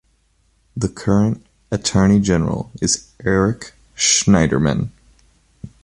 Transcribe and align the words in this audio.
The 0.75 0.89
current 0.89 1.45
Attorney 1.69 2.19
General 2.19 2.71
is 2.81 3.11
Eric 3.23 3.73
Schneiderman. 3.95 4.89